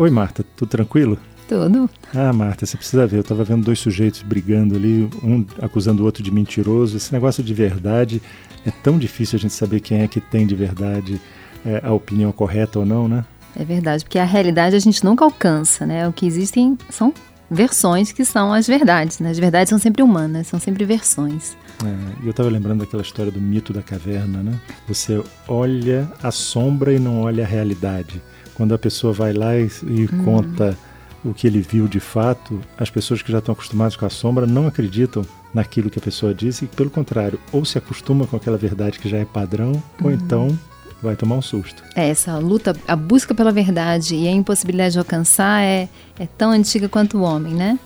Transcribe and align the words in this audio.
Oi, 0.00 0.08
Marta, 0.08 0.42
tudo 0.56 0.70
tranquilo? 0.70 1.18
Tudo. 1.46 1.90
Ah, 2.14 2.32
Marta, 2.32 2.64
você 2.64 2.74
precisa 2.74 3.06
ver. 3.06 3.16
Eu 3.18 3.20
estava 3.20 3.44
vendo 3.44 3.66
dois 3.66 3.78
sujeitos 3.78 4.22
brigando 4.22 4.74
ali, 4.74 5.10
um 5.22 5.44
acusando 5.60 6.02
o 6.02 6.06
outro 6.06 6.22
de 6.22 6.30
mentiroso. 6.30 6.96
Esse 6.96 7.12
negócio 7.12 7.44
de 7.44 7.52
verdade 7.52 8.22
é 8.64 8.70
tão 8.70 8.98
difícil 8.98 9.36
a 9.36 9.38
gente 9.38 9.52
saber 9.52 9.80
quem 9.80 10.00
é 10.00 10.08
que 10.08 10.18
tem 10.18 10.46
de 10.46 10.54
verdade 10.54 11.20
é, 11.66 11.82
a 11.84 11.92
opinião 11.92 12.32
correta 12.32 12.78
ou 12.78 12.86
não, 12.86 13.06
né? 13.06 13.26
É 13.54 13.62
verdade, 13.62 14.02
porque 14.02 14.18
a 14.18 14.24
realidade 14.24 14.74
a 14.74 14.78
gente 14.78 15.04
nunca 15.04 15.22
alcança, 15.22 15.84
né? 15.84 16.08
O 16.08 16.14
que 16.14 16.24
existem 16.24 16.78
são 16.88 17.12
versões 17.50 18.10
que 18.10 18.24
são 18.24 18.54
as 18.54 18.66
verdades, 18.66 19.18
né? 19.18 19.28
As 19.28 19.38
verdades 19.38 19.68
são 19.68 19.78
sempre 19.78 20.02
humanas, 20.02 20.46
são 20.46 20.58
sempre 20.58 20.86
versões. 20.86 21.58
É, 21.84 22.24
eu 22.24 22.30
estava 22.30 22.48
lembrando 22.48 22.80
daquela 22.80 23.02
história 23.02 23.30
do 23.30 23.40
mito 23.40 23.70
da 23.70 23.82
caverna, 23.82 24.42
né? 24.42 24.58
Você 24.88 25.22
olha 25.46 26.10
a 26.22 26.30
sombra 26.30 26.90
e 26.90 26.98
não 26.98 27.20
olha 27.20 27.44
a 27.44 27.46
realidade. 27.46 28.22
Quando 28.60 28.74
a 28.74 28.78
pessoa 28.78 29.10
vai 29.10 29.32
lá 29.32 29.56
e, 29.56 29.70
e 29.86 30.04
hum. 30.04 30.22
conta 30.22 30.76
o 31.24 31.32
que 31.32 31.46
ele 31.46 31.62
viu 31.62 31.88
de 31.88 31.98
fato, 31.98 32.60
as 32.76 32.90
pessoas 32.90 33.22
que 33.22 33.32
já 33.32 33.38
estão 33.38 33.54
acostumadas 33.54 33.96
com 33.96 34.04
a 34.04 34.10
sombra 34.10 34.46
não 34.46 34.66
acreditam 34.66 35.24
naquilo 35.54 35.88
que 35.88 35.98
a 35.98 36.02
pessoa 36.02 36.34
disse, 36.34 36.66
e 36.66 36.68
pelo 36.68 36.90
contrário, 36.90 37.40
ou 37.52 37.64
se 37.64 37.78
acostuma 37.78 38.26
com 38.26 38.36
aquela 38.36 38.58
verdade 38.58 38.98
que 38.98 39.08
já 39.08 39.16
é 39.16 39.24
padrão, 39.24 39.72
uhum. 39.72 39.82
ou 40.04 40.12
então 40.12 40.58
vai 41.02 41.16
tomar 41.16 41.36
um 41.36 41.40
susto. 41.40 41.82
É, 41.96 42.10
essa 42.10 42.36
luta, 42.36 42.76
a 42.86 42.94
busca 42.94 43.34
pela 43.34 43.50
verdade 43.50 44.14
e 44.14 44.28
a 44.28 44.30
impossibilidade 44.30 44.92
de 44.92 44.98
alcançar 44.98 45.62
é, 45.62 45.88
é 46.18 46.26
tão 46.26 46.50
antiga 46.50 46.86
quanto 46.86 47.16
o 47.16 47.22
homem, 47.22 47.54
né? 47.54 47.78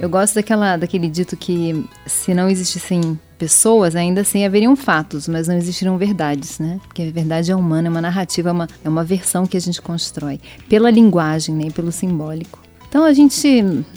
Eu 0.00 0.08
gosto 0.08 0.36
daquela, 0.36 0.78
daquele 0.78 1.08
dito 1.08 1.36
que 1.36 1.84
se 2.06 2.32
não 2.32 2.48
existissem 2.48 3.20
pessoas, 3.44 3.94
ainda 3.94 4.22
assim 4.22 4.46
haveriam 4.46 4.74
fatos, 4.74 5.28
mas 5.28 5.48
não 5.48 5.54
existiriam 5.54 5.98
verdades, 5.98 6.58
né? 6.58 6.80
Porque 6.86 7.02
a 7.02 7.10
verdade 7.10 7.52
é 7.52 7.54
humana, 7.54 7.88
é 7.88 7.90
uma 7.90 8.00
narrativa, 8.00 8.48
é 8.48 8.52
uma, 8.52 8.68
é 8.82 8.88
uma 8.88 9.04
versão 9.04 9.46
que 9.46 9.54
a 9.54 9.60
gente 9.60 9.82
constrói 9.82 10.40
pela 10.66 10.90
linguagem, 10.90 11.54
né? 11.54 11.70
pelo 11.70 11.92
simbólico. 11.92 12.58
Então 12.88 13.04
a 13.04 13.12
gente 13.12 13.46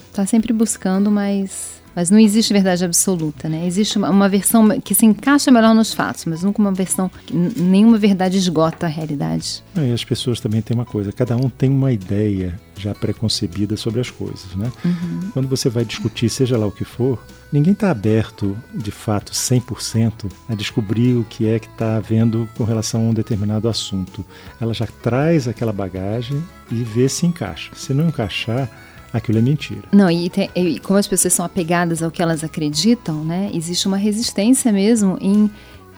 está 0.10 0.26
sempre 0.26 0.52
buscando, 0.52 1.10
mas, 1.10 1.82
mas 1.98 2.12
não 2.12 2.20
existe 2.20 2.54
verdade 2.54 2.86
absoluta, 2.86 3.50
né? 3.50 3.66
Existe 3.66 3.98
uma, 3.98 4.12
uma, 4.12 4.30
versão 4.30 4.80
que 4.82 4.94
se 4.94 5.04
encaixa 5.04 5.50
melhor 5.50 5.74
nos 5.74 5.96
fatos, 5.96 6.26
mas 6.26 6.44
nunca 6.44 6.62
uma 6.62 6.72
versão 6.72 7.10
nenhuma 7.34 7.98
verdade 7.98 8.38
esgota 8.38 8.86
a 8.86 8.90
realidade. 8.90 9.64
E 9.76 9.92
as 9.92 10.04
pessoas 10.04 10.40
também 10.40 10.62
têm 10.62 10.76
uma 10.76 10.86
coisa, 10.86 11.12
cada 11.12 11.36
um 11.36 11.50
tem 11.50 11.72
uma 11.72 11.92
ideia 11.92 12.54
já 12.78 12.94
preconcebida 12.94 13.76
sobre 13.76 14.00
as 14.00 14.12
coisas, 14.12 14.56
né? 14.56 14.72
Uhum. 14.86 15.32
Quando 15.34 15.48
você 15.48 15.70
vai 15.70 15.84
discutir, 15.84 16.30
seja 16.30 16.56
lá 16.56 16.68
o 16.68 16.72
que 16.72 16.86
for, 16.86 17.18
ninguém 17.52 17.74
está 17.74 17.90
aberto, 17.90 18.56
de 18.76 18.92
fato, 18.92 19.32
100% 19.32 20.32
a 20.48 20.54
descobrir 20.54 21.16
o 21.16 21.24
que 21.24 21.48
é 21.48 21.58
que 21.58 21.68
está 21.68 21.98
havendo 21.98 22.48
com 22.56 22.64
relação 22.64 23.08
a 23.08 23.10
um 23.10 23.14
determinado 23.16 23.68
assunto. 23.68 24.24
Ela 24.62 24.76
já 24.76 24.86
traz 24.86 25.48
aquela 25.48 25.74
bagagem 25.74 26.44
e 26.70 26.76
vê 26.84 27.10
se 27.10 27.26
encaixa. 27.26 27.72
Se 27.74 27.92
não 27.92 28.10
encaixar, 28.10 28.70
aquilo 29.14 29.38
é 29.38 29.42
mentira. 29.42 29.84
Não, 29.92 30.10
e, 30.10 30.30
tem, 30.30 30.50
e, 30.56 30.80
como 30.80 31.00
as 31.00 31.08
pessoas 31.08 31.34
são 31.34 31.46
apegadas 31.46 32.04
ao 32.04 32.12
que 32.12 32.22
elas 32.22 32.44
acreditam, 32.44 33.24
né? 33.24 33.50
Existe 33.54 33.88
uma 33.88 33.98
resistência 33.98 34.72
mesmo 34.72 35.18
em 35.22 35.50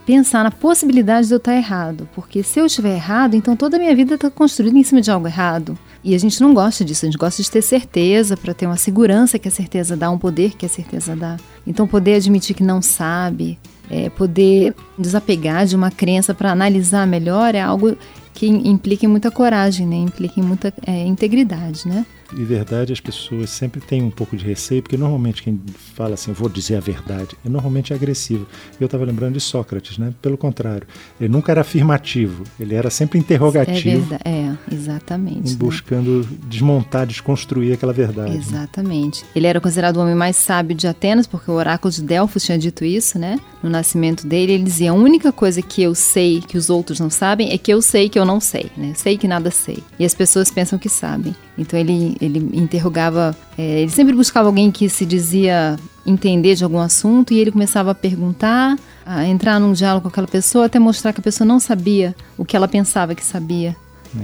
pensar 0.05 0.43
na 0.43 0.49
possibilidade 0.49 1.27
de 1.27 1.33
eu 1.33 1.37
estar 1.37 1.55
errado. 1.55 2.09
Porque 2.15 2.41
se 2.41 2.59
eu 2.59 2.65
estiver 2.65 2.95
errado, 2.95 3.35
então 3.35 3.55
toda 3.55 3.77
a 3.77 3.79
minha 3.79 3.95
vida 3.95 4.15
está 4.15 4.29
construída 4.29 4.77
em 4.77 4.83
cima 4.83 5.01
de 5.01 5.11
algo 5.11 5.27
errado. 5.27 5.77
E 6.03 6.15
a 6.15 6.17
gente 6.17 6.41
não 6.41 6.53
gosta 6.53 6.83
disso, 6.83 7.05
a 7.05 7.09
gente 7.09 7.17
gosta 7.17 7.43
de 7.43 7.51
ter 7.51 7.61
certeza, 7.61 8.35
para 8.35 8.53
ter 8.53 8.65
uma 8.65 8.77
segurança 8.77 9.37
que 9.37 9.47
a 9.47 9.51
certeza 9.51 9.95
dá, 9.95 10.09
um 10.09 10.17
poder 10.17 10.55
que 10.55 10.65
a 10.65 10.69
certeza 10.69 11.15
dá. 11.15 11.37
Então, 11.67 11.85
poder 11.85 12.15
admitir 12.15 12.55
que 12.55 12.63
não 12.63 12.81
sabe, 12.81 13.59
é, 13.89 14.09
poder 14.09 14.73
desapegar 14.97 15.65
de 15.65 15.75
uma 15.75 15.91
crença 15.91 16.33
para 16.33 16.51
analisar 16.51 17.05
melhor 17.05 17.53
é 17.53 17.61
algo 17.61 17.95
que 18.33 18.47
implica 18.47 19.05
em 19.05 19.09
muita 19.09 19.29
coragem, 19.29 19.85
né? 19.85 19.97
implica 19.97 20.39
em 20.39 20.43
muita 20.43 20.73
é, 20.87 21.05
integridade, 21.05 21.87
né? 21.87 22.05
E 22.35 22.43
verdade, 22.43 22.93
as 22.93 22.99
pessoas 22.99 23.49
sempre 23.49 23.81
têm 23.81 24.01
um 24.01 24.09
pouco 24.09 24.35
de 24.35 24.45
receio, 24.45 24.81
porque 24.81 24.97
normalmente 24.97 25.41
quem 25.43 25.59
fala 25.95 26.13
assim, 26.13 26.31
vou 26.31 26.49
dizer 26.49 26.75
a 26.75 26.79
verdade, 26.79 27.35
é 27.45 27.49
normalmente 27.49 27.93
agressivo. 27.93 28.45
Eu 28.79 28.85
estava 28.85 29.03
lembrando 29.05 29.33
de 29.33 29.39
Sócrates, 29.39 29.97
né? 29.97 30.13
Pelo 30.21 30.37
contrário, 30.37 30.87
ele 31.19 31.29
nunca 31.29 31.51
era 31.51 31.61
afirmativo, 31.61 32.43
ele 32.59 32.75
era 32.75 32.89
sempre 32.89 33.19
interrogativo. 33.19 34.15
É, 34.23 34.29
é 34.29 34.57
exatamente. 34.71 35.51
Né? 35.51 35.57
Buscando 35.57 36.27
desmontar, 36.47 37.05
desconstruir 37.05 37.73
aquela 37.73 37.93
verdade. 37.93 38.31
Né? 38.31 38.37
Exatamente. 38.37 39.23
Né? 39.23 39.29
Ele 39.35 39.47
era 39.47 39.59
considerado 39.59 39.97
o 39.97 40.01
homem 40.01 40.15
mais 40.15 40.35
sábio 40.35 40.75
de 40.75 40.87
Atenas, 40.87 41.27
porque 41.27 41.49
o 41.49 41.53
oráculo 41.53 41.91
de 41.91 42.01
Delfos 42.01 42.43
tinha 42.43 42.57
dito 42.57 42.85
isso, 42.85 43.17
né? 43.17 43.39
No 43.61 43.69
nascimento 43.69 44.25
dele, 44.25 44.53
ele 44.53 44.63
dizia: 44.63 44.91
a 44.91 44.93
única 44.93 45.31
coisa 45.31 45.61
que 45.61 45.81
eu 45.81 45.95
sei 45.95 46.41
que 46.41 46.57
os 46.57 46.69
outros 46.69 46.99
não 46.99 47.09
sabem 47.09 47.51
é 47.51 47.57
que 47.57 47.71
eu 47.71 47.81
sei 47.81 48.09
que 48.09 48.19
eu 48.19 48.25
não 48.25 48.39
sei, 48.39 48.71
né? 48.77 48.93
Sei 48.95 49.17
que 49.17 49.27
nada 49.27 49.51
sei. 49.51 49.83
E 49.97 50.05
as 50.05 50.13
pessoas 50.13 50.51
pensam 50.51 50.77
que 50.77 50.89
sabem. 50.89 51.35
Então 51.59 51.77
ele, 51.77 52.15
ele 52.21 52.39
interrogava, 52.53 53.35
é, 53.57 53.81
ele 53.81 53.91
sempre 53.91 54.15
buscava 54.15 54.47
alguém 54.47 54.71
que 54.71 54.87
se 54.87 55.05
dizia 55.05 55.77
entender 56.05 56.55
de 56.55 56.63
algum 56.63 56.79
assunto 56.79 57.33
e 57.33 57.37
ele 57.37 57.51
começava 57.51 57.91
a 57.91 57.95
perguntar, 57.95 58.77
a 59.05 59.25
entrar 59.25 59.59
num 59.59 59.73
diálogo 59.73 60.03
com 60.03 60.07
aquela 60.07 60.27
pessoa 60.27 60.65
até 60.65 60.79
mostrar 60.79 61.11
que 61.11 61.19
a 61.19 61.23
pessoa 61.23 61.45
não 61.45 61.59
sabia 61.59 62.15
o 62.37 62.45
que 62.45 62.55
ela 62.55 62.67
pensava 62.67 63.13
que 63.13 63.23
sabia. 63.23 63.75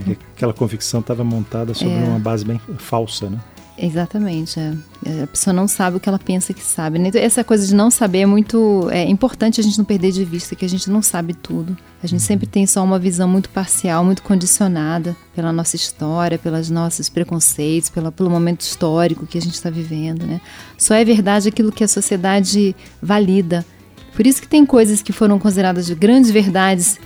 É, 0.08 0.16
aquela 0.36 0.54
convicção 0.54 1.02
estava 1.02 1.24
montada 1.24 1.74
sobre 1.74 1.94
é. 1.94 2.04
uma 2.06 2.20
base 2.20 2.46
bem 2.46 2.60
falsa, 2.78 3.30
né? 3.30 3.38
Exatamente. 3.78 4.60
É. 4.60 4.74
é. 5.06 5.24
A 5.24 5.28
pessoa 5.28 5.54
não 5.54 5.68
sabe 5.68 5.98
o 5.98 6.00
que 6.00 6.08
ela 6.08 6.20
pensa 6.20 6.54
que 6.54 6.62
sabe. 6.62 6.98
Né? 6.98 7.10
Então, 7.10 7.22
essa 7.22 7.44
coisa 7.44 7.68
de 7.68 7.76
não 7.76 7.92
saber 7.92 8.20
é 8.20 8.26
muito 8.26 8.90
é 8.92 9.04
importante 9.04 9.60
a 9.60 9.64
gente 9.64 9.78
não 9.78 9.86
perder 9.86 10.12
de 10.12 10.24
vista 10.24 10.56
que 10.56 10.66
a 10.66 10.70
gente 10.70 10.90
não 10.90 11.02
sabe 11.02 11.34
tudo. 11.34 11.78
A 12.02 12.08
gente 12.08 12.24
sempre 12.24 12.48
tem 12.48 12.66
só 12.66 12.84
uma 12.84 12.98
visão 12.98 13.28
muito 13.28 13.50
parcial, 13.50 14.04
muito 14.04 14.24
condicionada 14.24 15.16
pela 15.36 15.52
nossa 15.52 15.76
história, 15.76 16.38
pelos 16.38 16.70
nossos 16.70 17.10
preconceitos, 17.10 17.90
pela, 17.90 18.12
pelo 18.12 18.30
momento 18.30 18.62
histórico 18.62 19.28
que 19.28 19.38
a 19.38 19.42
gente 19.42 19.56
está 19.56 19.70
vivendo. 19.70 20.26
Né? 20.26 20.40
Só 20.78 20.96
é 20.96 21.04
verdade 21.04 21.50
aquilo 21.50 21.72
que 21.72 21.84
a 21.84 21.88
sociedade 21.88 22.76
valida. 23.02 23.66
Por 24.16 24.26
isso 24.26 24.42
que 24.42 24.48
tem 24.48 24.66
coisas 24.66 25.02
que 25.02 25.12
foram 25.12 25.38
consideradas 25.38 25.86
de 25.86 25.94
grandes 25.94 26.32
verdades 26.32 26.98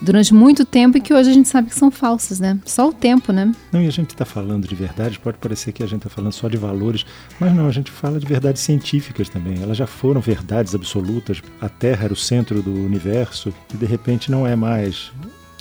durante 0.00 0.34
muito 0.34 0.64
tempo 0.64 0.98
e 0.98 1.00
que 1.00 1.12
hoje 1.12 1.30
a 1.30 1.32
gente 1.32 1.48
sabe 1.48 1.68
que 1.68 1.74
são 1.74 1.90
falsas, 1.90 2.40
né? 2.40 2.58
Só 2.64 2.88
o 2.88 2.92
tempo, 2.92 3.32
né? 3.32 3.52
Não, 3.72 3.82
e 3.82 3.86
a 3.86 3.90
gente 3.90 4.10
está 4.10 4.24
falando 4.24 4.66
de 4.66 4.74
verdade, 4.74 5.18
pode 5.18 5.38
parecer 5.38 5.72
que 5.72 5.82
a 5.82 5.86
gente 5.86 5.98
está 5.98 6.10
falando 6.10 6.32
só 6.32 6.48
de 6.48 6.56
valores, 6.56 7.04
mas 7.40 7.54
não, 7.54 7.66
a 7.66 7.72
gente 7.72 7.90
fala 7.90 8.18
de 8.18 8.26
verdades 8.26 8.62
científicas 8.62 9.28
também. 9.28 9.62
Elas 9.62 9.76
já 9.76 9.86
foram 9.86 10.20
verdades 10.20 10.74
absolutas. 10.74 11.42
A 11.60 11.68
Terra 11.68 12.04
era 12.04 12.12
o 12.12 12.16
centro 12.16 12.62
do 12.62 12.72
universo 12.72 13.52
e 13.72 13.76
de 13.76 13.86
repente 13.86 14.30
não 14.30 14.46
é 14.46 14.54
mais 14.54 15.12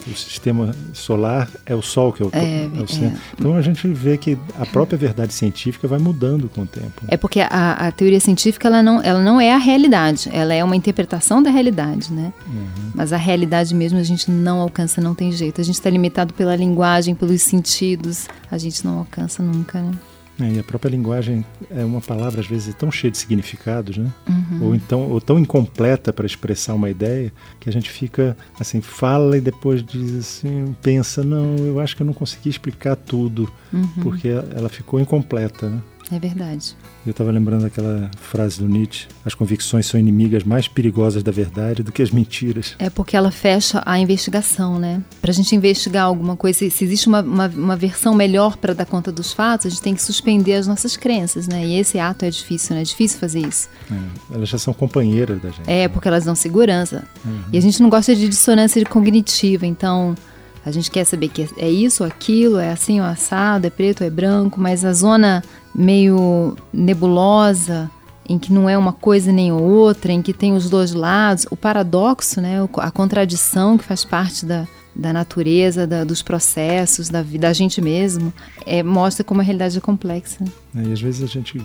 o 0.08 0.16
sistema 0.16 0.76
solar 0.94 1.50
é 1.66 1.74
o 1.74 1.82
Sol 1.82 2.14
que 2.14 2.22
é 2.22 2.26
o, 2.26 2.30
é, 2.32 2.66
é 2.66 2.82
o 2.82 2.88
centro. 2.88 3.18
É. 3.18 3.36
Então 3.40 3.56
a 3.56 3.62
gente 3.62 3.88
vê 3.88 4.18
que 4.18 4.38
a 4.60 4.66
própria 4.66 4.98
verdade 4.98 5.34
científica 5.34 5.88
vai 5.88 6.00
mudando 6.00 6.50
com 6.50 6.62
o 6.62 6.66
tempo. 6.66 7.04
É 7.08 7.18
porque 7.18 7.42
a, 7.42 7.72
a 7.88 7.92
teoria 7.92 8.20
científica 8.20 8.68
ela 8.68 8.84
não, 8.84 9.02
ela 9.02 9.22
não 9.22 9.40
é 9.42 9.54
a 9.54 9.58
realidade, 9.58 10.30
ela 10.32 10.54
é 10.54 10.64
uma 10.64 10.76
interpretação 10.76 11.42
da 11.42 11.50
realidade, 11.50 12.12
né? 12.12 12.32
Uhum. 12.48 12.92
Mas 12.94 13.12
a 13.12 13.18
realidade 13.18 13.74
mesmo 13.74 14.00
a 14.00 14.04
gente 14.04 14.30
não 14.30 14.60
alcança, 14.62 15.02
não 15.02 15.16
tem 15.16 15.32
jeito. 15.32 15.60
A 15.60 15.64
gente 15.64 15.76
está 15.76 15.90
limitado 15.90 16.34
pela 16.34 16.56
linguagem, 16.56 17.16
pelos 17.16 17.42
sentidos, 17.42 18.28
a 18.52 18.58
gente 18.58 18.86
não 18.86 19.00
alcança 19.00 19.42
nunca, 19.42 19.82
né? 19.82 19.92
É, 20.40 20.51
e 20.51 20.59
a 20.59 20.63
própria 20.63 20.90
linguagem 20.90 21.46
é 21.72 21.84
uma 21.85 22.01
palavra 22.01 22.41
às 22.41 22.47
vezes 22.47 22.73
tão 22.75 22.91
cheia 22.91 23.09
de 23.09 23.18
significados, 23.18 23.97
né? 23.97 24.12
Uhum. 24.28 24.68
Ou 24.68 24.75
então 24.75 25.09
ou 25.09 25.22
tão 25.22 25.40
incompleta 25.40 26.12
para 26.12 26.25
expressar 26.25 26.73
uma 26.73 26.90
ideia 26.90 27.31
que 27.59 27.69
a 27.69 27.72
gente 27.72 27.90
fica 27.90 28.35
assim 28.59 28.81
fala 28.81 29.38
e 29.38 29.41
depois 29.41 29.84
diz 29.84 30.16
assim 30.16 30.75
pensa 30.81 31.24
não 31.24 31.56
eu 31.57 31.79
acho 31.79 31.95
que 31.95 32.01
eu 32.01 32.06
não 32.06 32.13
consegui 32.13 32.50
explicar 32.50 32.95
tudo 32.95 33.51
uhum. 33.72 33.88
porque 34.01 34.28
ela 34.28 34.68
ficou 34.68 35.00
incompleta, 35.00 35.69
né? 35.69 35.81
É 36.12 36.20
verdade. 36.20 36.76
Eu 37.06 37.12
estava 37.12 37.32
lembrando 37.32 37.64
daquela 37.64 38.10
frase 38.20 38.60
do 38.60 38.68
Nietzsche: 38.68 39.08
as 39.24 39.34
convicções 39.34 39.86
são 39.86 40.00
inimigas 40.00 40.44
mais 40.44 40.68
perigosas 40.68 41.24
da 41.24 41.32
verdade 41.32 41.84
do 41.84 41.92
que 41.92 42.02
as 42.02 42.12
mentiras. 42.12 42.76
É 42.78 42.90
porque 42.90 43.18
ela 43.18 43.32
fecha 43.32 43.82
a 43.86 43.98
investigação, 44.00 44.80
né? 44.80 45.02
Para 45.22 45.32
a 45.32 45.34
gente 45.34 45.56
investigar 45.56 46.06
alguma 46.06 46.36
coisa, 46.36 46.69
se 46.69 46.84
existe 46.84 47.07
uma, 47.07 47.22
uma, 47.22 47.48
uma 47.48 47.75
versão 47.75 48.13
melhor 48.13 48.57
para 48.57 48.74
dar 48.74 48.86
conta 48.86 49.12
dos 49.12 49.34
fatos, 49.34 49.66
a 49.66 49.69
gente 49.69 49.81
tem 49.81 49.96
que 49.96 50.02
suspender 50.02 50.54
as 50.54 50.68
nossas 50.68 50.96
crenças, 50.96 51.48
né? 51.48 51.66
E 51.66 51.80
esse 51.80 51.98
ato 51.98 52.25
é 52.25 52.30
difícil, 52.30 52.75
né? 52.75 52.81
É 52.81 52.86
difícil 52.86 53.19
fazer 53.19 53.40
isso. 53.40 53.68
É, 53.92 54.36
elas 54.36 54.50
já 54.50 54.58
são 54.58 54.74
companheiras 54.74 55.42
da 55.42 55.50
gente. 55.50 55.63
É, 55.68 55.84
né? 55.84 55.88
porque 55.88 56.08
elas 56.08 56.25
dão 56.25 56.36
segurança. 56.36 57.04
Uhum. 57.24 57.44
E 57.51 57.58
a 57.58 57.62
gente 57.62 57.81
não 57.81 57.90
gosta 57.90 58.16
de 58.16 58.28
dissonância 58.30 58.84
cognitiva, 58.86 59.66
então. 59.66 60.16
A 60.65 60.71
gente 60.71 60.89
quer 60.89 61.06
saber 61.06 61.29
que 61.29 61.47
é 61.57 61.69
isso 61.69 62.03
aquilo, 62.03 62.57
é 62.57 62.71
assim 62.71 63.00
ou 63.00 63.06
assado, 63.06 63.67
é 63.67 63.69
preto 63.69 64.01
ou 64.01 64.07
é 64.07 64.09
branco, 64.09 64.59
mas 64.59 64.83
a 64.83 64.94
zona 64.94 65.44
meio 65.73 66.56
nebulosa, 66.73 67.89
em 68.27 68.39
que 68.39 68.51
não 68.51 68.67
é 68.67 68.77
uma 68.77 68.91
coisa 68.91 69.31
nem 69.31 69.51
outra, 69.51 70.12
em 70.12 70.21
que 70.21 70.33
tem 70.33 70.53
os 70.53 70.69
dois 70.69 70.94
lados, 70.94 71.45
o 71.51 71.56
paradoxo, 71.56 72.41
né, 72.41 72.57
a 72.77 72.89
contradição 72.89 73.77
que 73.77 73.83
faz 73.83 74.03
parte 74.03 74.45
da, 74.45 74.67
da 74.95 75.13
natureza, 75.13 75.85
da, 75.85 76.03
dos 76.03 76.23
processos, 76.23 77.09
da 77.09 77.21
da 77.21 77.53
gente 77.53 77.81
mesmo, 77.81 78.33
é, 78.65 78.81
mostra 78.81 79.23
como 79.23 79.41
a 79.41 79.44
realidade 79.44 79.77
é 79.77 79.81
complexa. 79.81 80.44
É, 80.75 80.81
e 80.81 80.94
às 80.94 81.01
vezes 81.01 81.23
a 81.23 81.27
gente 81.27 81.62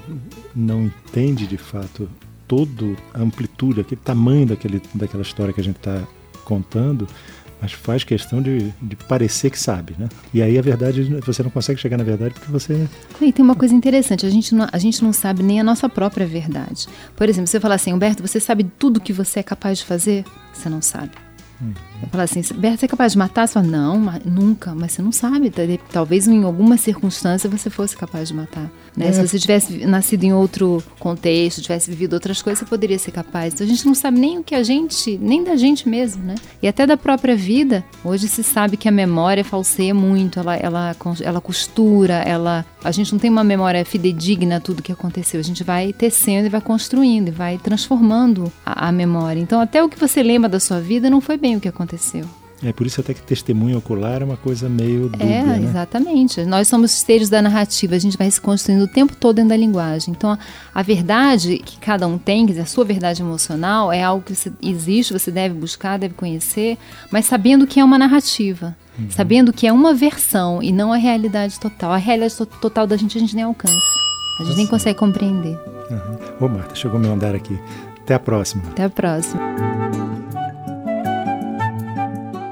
não 0.55 0.85
entende 0.85 1.47
de 1.47 1.57
fato 1.57 2.09
toda 2.47 2.97
a 3.15 3.21
amplitude, 3.21 3.81
aquele 3.81 4.01
tamanho 4.01 4.47
daquele, 4.47 4.83
daquela 4.93 5.23
história 5.23 5.55
que 5.55 5.61
a 5.61 5.65
gente 5.65 5.77
está 5.77 6.03
contando, 6.45 7.07
mas 7.61 7.73
faz 7.73 8.05
questão 8.05 8.41
de, 8.41 8.73
de 8.81 8.97
parecer 8.97 9.51
que 9.51 9.59
sabe, 9.59 9.95
né? 9.99 10.09
E 10.33 10.43
aí 10.43 10.59
a 10.59 10.63
verdade, 10.63 11.03
você 11.25 11.43
não 11.43 11.51
consegue 11.51 11.81
chegar 11.81 11.97
na 11.97 12.05
verdade 12.05 12.35
porque 12.35 12.51
você... 12.51 12.89
E 13.21 13.33
tem 13.33 13.45
uma 13.45 13.55
coisa 13.55 13.75
interessante, 13.75 14.25
a 14.27 14.31
gente, 14.31 14.55
não, 14.55 14.69
a 14.71 14.79
gente 14.79 15.03
não 15.03 15.13
sabe 15.13 15.43
nem 15.43 15.61
a 15.61 15.65
nossa 15.65 15.89
própria 15.89 16.27
verdade. 16.27 16.87
Por 17.17 17.29
exemplo, 17.29 17.49
você 17.49 17.61
fala 17.61 17.75
assim, 17.75 17.93
Humberto, 17.93 18.27
você 18.27 18.41
sabe 18.41 18.65
tudo 18.79 19.01
que 19.01 19.13
você 19.13 19.41
é 19.41 19.43
capaz 19.43 19.79
de 19.79 19.85
fazer? 19.85 20.25
Você 20.53 20.69
não 20.69 20.81
sabe. 20.81 21.13
Uhum. 21.61 21.75
Fala 22.11 22.25
assim, 22.25 22.41
Berta, 22.55 22.79
você 22.79 22.85
é 22.87 22.89
capaz 22.89 23.13
de 23.13 23.19
matar? 23.19 23.47
Você 23.47 23.55
fala, 23.55 23.67
não, 23.67 24.01
nunca, 24.25 24.75
mas 24.75 24.93
você 24.93 25.03
não 25.03 25.13
sabe. 25.13 25.53
Talvez 25.93 26.27
em 26.27 26.43
alguma 26.45 26.77
circunstância 26.77 27.49
você 27.49 27.69
fosse 27.69 27.97
capaz 27.97 28.29
de 28.29 28.35
matar. 28.35 28.71
Né? 28.97 29.09
É. 29.09 29.13
Se 29.13 29.27
você 29.27 29.39
tivesse 29.39 29.87
nascido 29.87 30.25
em 30.25 30.33
outro 30.33 30.83
contexto, 30.99 31.61
tivesse 31.61 31.91
vivido 31.91 32.15
outras 32.15 32.41
coisas, 32.41 32.61
você 32.61 32.65
poderia 32.65 32.99
ser 32.99 33.11
capaz. 33.13 33.55
Então 33.55 33.67
a 33.67 33.69
gente 33.69 33.87
não 33.87 33.95
sabe 33.95 34.19
nem 34.19 34.39
o 34.39 34.43
que 34.43 34.55
a 34.55 34.63
gente, 34.63 35.19
nem 35.19 35.45
da 35.45 35.57
gente 35.57 35.89
mesmo, 35.89 36.25
né? 36.25 36.35
E 36.63 36.69
até 36.69 36.87
da 36.87 36.97
própria 36.97 37.37
vida. 37.37 37.85
Hoje 38.05 38.29
se 38.29 38.43
sabe 38.43 38.77
que 38.77 38.89
a 38.89 38.93
memória 38.93 39.45
falseia 39.45 39.95
muito, 39.95 40.41
ela, 40.41 40.57
ela, 40.57 40.97
ela 41.21 41.41
costura, 41.41 42.15
ela. 42.15 42.65
A 42.83 42.91
gente 42.91 43.13
não 43.13 43.19
tem 43.19 43.31
uma 43.31 43.45
memória 43.45 43.85
fidedigna 43.85 44.57
a 44.57 44.61
tudo 44.61 44.83
que 44.83 44.93
aconteceu. 44.93 45.39
A 45.39 45.45
gente 45.45 45.63
vai 45.63 45.93
tecendo 45.93 46.47
e 46.47 46.51
vai 46.51 46.61
construindo 46.61 47.29
e 47.29 47.31
vai 47.31 47.59
transformando 47.59 48.51
a, 48.65 48.89
a 48.89 48.93
memória. 48.93 49.41
Então 49.41 49.61
até 49.61 49.83
o 49.83 49.89
que 49.89 49.99
você 49.99 50.23
lembra 50.23 50.49
da 50.49 50.59
sua 50.59 50.81
vida 50.81 51.11
não 51.11 51.21
foi 51.21 51.37
bem 51.37 51.50
o 51.57 51.61
que 51.61 51.69
aconteceu. 51.69 52.25
É 52.63 52.75
por 52.75 52.87
isso 52.87 53.01
até 53.01 53.15
que 53.15 53.23
testemunho 53.23 53.79
ocular 53.79 54.21
é 54.21 54.25
uma 54.25 54.37
coisa 54.37 54.69
meio 54.69 55.09
dúbia, 55.09 55.25
É, 55.25 55.43
né? 55.45 55.61
exatamente. 55.65 56.45
Nós 56.45 56.69
somos 56.69 56.93
esteiros 56.95 57.31
da 57.31 57.41
narrativa, 57.41 57.95
a 57.95 57.99
gente 57.99 58.19
vai 58.19 58.31
se 58.31 58.39
construindo 58.39 58.83
o 58.83 58.87
tempo 58.89 59.17
todo 59.17 59.37
dentro 59.37 59.49
da 59.49 59.57
linguagem. 59.57 60.13
Então, 60.15 60.31
a, 60.31 60.39
a 60.75 60.83
verdade 60.83 61.57
que 61.65 61.79
cada 61.79 62.07
um 62.07 62.19
tem, 62.19 62.45
quer 62.45 62.53
dizer, 62.53 62.63
a 62.65 62.67
sua 62.67 62.85
verdade 62.85 63.23
emocional, 63.23 63.91
é 63.91 64.03
algo 64.03 64.23
que 64.23 64.35
você, 64.35 64.53
existe, 64.61 65.11
você 65.11 65.31
deve 65.31 65.55
buscar, 65.55 65.99
deve 65.99 66.13
conhecer, 66.13 66.77
mas 67.11 67.25
sabendo 67.25 67.67
que 67.67 67.81
é 67.81 67.85
uma 67.85 67.97
narrativa. 67.97 68.77
Uhum. 68.99 69.07
Sabendo 69.11 69.55
que 69.55 69.67
é 69.67 69.73
uma 69.73 69.95
versão 69.95 70.63
e 70.63 70.71
não 70.71 70.93
a 70.93 70.97
realidade 70.99 71.59
total. 71.59 71.93
A 71.93 71.97
realidade 71.97 72.37
total 72.61 72.87
da 72.87 72.97
gente 72.99 73.17
a 73.17 73.21
gente 73.23 73.35
nem 73.35 73.45
alcança. 73.45 73.75
A 74.39 74.45
gente 74.45 74.57
nem 74.59 74.67
consegue 74.67 74.99
compreender. 74.99 75.59
Uhum. 75.91 76.45
Ô, 76.47 76.49
Marta, 76.49 76.75
chegou 76.75 77.01
meu 77.01 77.11
andar 77.11 77.35
aqui. 77.35 77.59
Até 78.03 78.13
a 78.13 78.19
próxima. 78.19 78.65
Até 78.71 78.85
a 78.85 78.91
próxima. 78.91 79.41